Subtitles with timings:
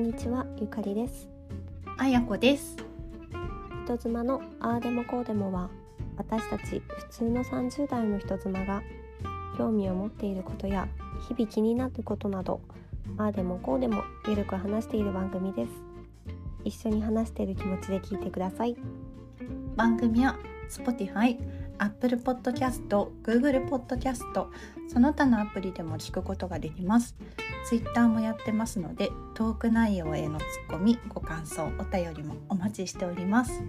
[0.00, 1.28] にちはゆかりです。
[1.98, 2.76] あやこです。
[3.84, 5.68] 人妻のあーでもこうでもは
[6.16, 8.82] 私たち普通の30代の人妻が
[9.58, 10.88] 興味を持っていることや
[11.28, 12.60] 日々気になることなど
[13.18, 15.72] あーでもこうでもゆるく話している番組です。
[16.64, 18.76] 一緒に話している気持ちで聞いてください。
[19.76, 20.38] 番組は
[20.70, 21.36] Spotify、
[21.78, 22.86] Apple Podcast、
[23.22, 24.22] Google Podcast
[24.88, 27.14] その他のアプリでも聞くことができます。
[27.68, 33.62] Twitter もやってますのでトーク内容へのツッコミ、ご感想、お便りもお待ちしております。